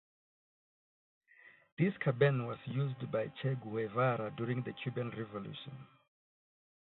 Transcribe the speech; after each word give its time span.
This 1.77 1.93
carbine 2.03 2.47
was 2.47 2.57
used 2.65 3.11
by 3.11 3.27
Che 3.43 3.53
Guevara 3.61 4.31
during 4.35 4.63
the 4.63 4.73
Cuban 4.73 5.11
Revolution. 5.11 5.77